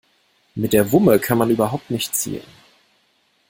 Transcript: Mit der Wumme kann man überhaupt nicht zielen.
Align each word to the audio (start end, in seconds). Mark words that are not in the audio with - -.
Mit 0.55 0.73
der 0.73 0.91
Wumme 0.91 1.19
kann 1.19 1.37
man 1.37 1.51
überhaupt 1.51 1.91
nicht 1.91 2.15
zielen. 2.15 2.41